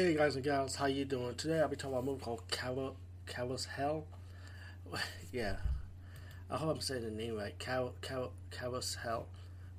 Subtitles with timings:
[0.00, 1.34] Hey guys and gals, how you doing?
[1.34, 2.42] Today I'll be talking about a movie called
[3.26, 4.04] CarousHELL.
[5.30, 5.56] yeah,
[6.50, 7.54] I hope I'm saying the name right.
[7.58, 9.24] CarousHELL.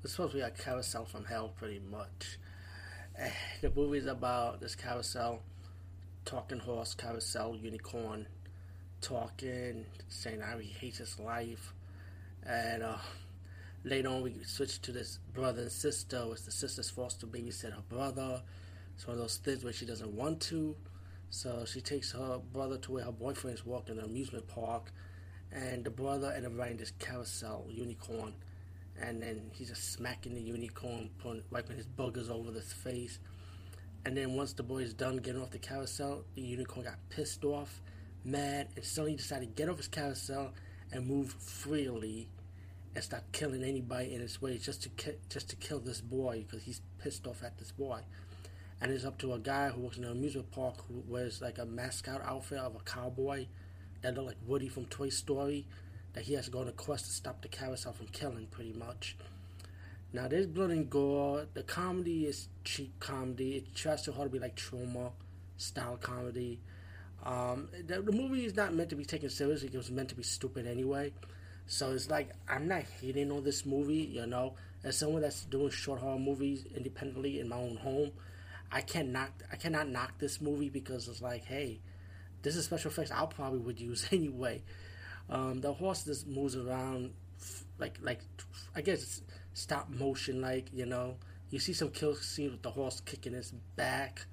[0.04, 2.38] It's supposed to be a carousel from hell, pretty much.
[3.62, 5.42] The movie is about this carousel,
[6.24, 8.28] talking horse, carousel, unicorn,
[9.02, 11.74] talking, saying how he hates his life.
[12.46, 12.98] And uh,
[13.84, 16.24] later on, we switch to this brother and sister.
[16.32, 18.44] It's the sister's forced to babysit her brother.
[18.96, 20.76] It's one of those things where she doesn't want to.
[21.30, 24.92] So she takes her brother to where her boyfriend is walking in an amusement park.
[25.52, 28.34] And the brother end up riding this carousel unicorn.
[29.02, 33.20] And then he's just smacking the unicorn, putting, wiping his boogers over his face.
[34.06, 37.44] And then once the boy is done getting off the carousel, the unicorn got pissed
[37.44, 37.82] off,
[38.24, 40.54] mad, and suddenly decided to get off his carousel
[40.92, 42.30] and move freely
[42.96, 46.44] and start killing anybody in its way just to ki- just to kill this boy
[46.46, 48.02] because he's pissed off at this boy.
[48.82, 51.60] And it's up to a guy who works in an amusement park who wears like
[51.60, 53.46] a mascot outfit of a cowboy
[54.02, 55.68] that look like Woody from Toy Story
[56.14, 58.74] that he has to go on a quest to stop the carousel from killing pretty
[58.74, 59.16] much.
[60.14, 61.46] Now there's blood and gore.
[61.54, 63.58] The comedy is cheap comedy.
[63.58, 65.12] It tries too hard to be like Troma
[65.58, 66.60] style comedy.
[67.24, 69.70] Um, the, the movie is not meant to be taken seriously.
[69.72, 71.14] It was meant to be stupid anyway.
[71.68, 74.56] So it's like I'm not hating on this movie, you know.
[74.84, 78.12] As someone that's doing short horror movies independently in my own home,
[78.72, 81.80] I can't knock I cannot knock this movie because it's like, hey,
[82.42, 84.64] this is special effects I probably would use anyway.
[85.30, 87.14] Um, the horse just moves around
[87.80, 88.20] like like
[88.76, 89.22] I guess
[89.54, 91.16] stop motion like you know.
[91.50, 94.26] You see some kill scenes with the horse kicking its back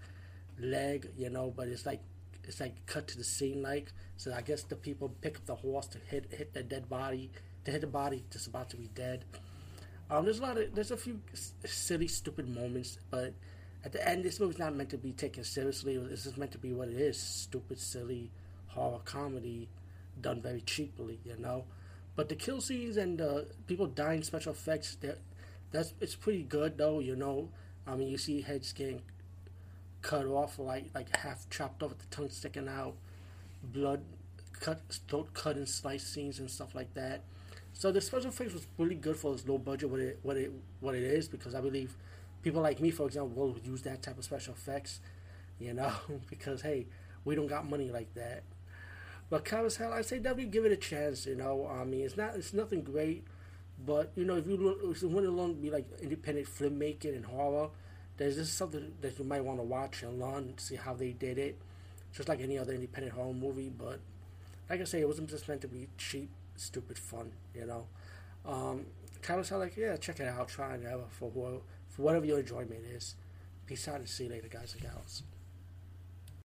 [0.60, 2.00] leg, you know, but it's like
[2.44, 3.92] it's like cut to the scene like.
[4.16, 7.30] So I guess the people pick up the horse to hit hit the dead body,
[7.64, 9.24] to hit the body just about to be dead.
[10.10, 11.20] Um, there's a lot of there's a few
[11.64, 13.34] silly, stupid moments, but
[13.84, 15.96] at the end, this movie's not meant to be taken seriously.
[15.98, 18.30] This is meant to be what it is: stupid, silly
[18.68, 19.68] horror comedy
[20.20, 21.64] done very cheaply, you know.
[22.16, 23.22] But the kill scenes and
[23.66, 24.96] people dying special effects,
[25.70, 27.50] that's it's pretty good though, you know.
[27.86, 29.02] I mean, you see heads getting
[30.02, 32.94] cut off, like like half chopped off with the tongue sticking out,
[33.62, 34.02] blood
[34.52, 37.22] cut, throat cut and slice scenes and stuff like that.
[37.72, 40.52] So the special effects was really good for its low budget, what it what it
[40.80, 41.96] what it is, because I believe
[42.42, 45.00] people like me, for example, will use that type of special effects,
[45.58, 45.92] you know,
[46.30, 46.86] because hey,
[47.24, 48.42] we don't got money like that.
[49.30, 51.26] But CarousHELL, I say definitely give it a chance.
[51.26, 53.24] You know, I mean, it's not, it's nothing great,
[53.84, 57.26] but you know, if you if you want to learn be like independent filmmaking and
[57.26, 57.68] horror,
[58.16, 61.38] there's just something that you might want to watch and learn, see how they did
[61.38, 61.58] it,
[62.12, 63.68] just like any other independent horror movie.
[63.70, 64.00] But
[64.70, 67.32] like I say, it wasn't just meant to be cheap, stupid fun.
[67.54, 67.86] You know,
[68.46, 68.86] um,
[69.22, 71.30] CarousHELL, like yeah, check it out, try it out for
[71.88, 73.14] for whatever your enjoyment is.
[73.66, 75.22] Peace out and see you later, guys and gals.